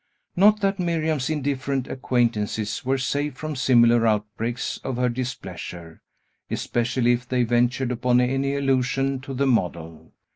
[0.35, 6.01] Not that Miriam's indifferent acquaintances were safe from similar outbreaks of her displeasure,
[6.49, 10.11] especially if they ventured upon any allusion to the model.